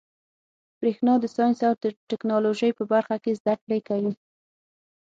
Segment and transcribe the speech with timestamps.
[0.79, 1.73] برېښنا د ساینس او
[2.09, 4.13] ټيکنالوجۍ په برخه کي زده کړي کوي.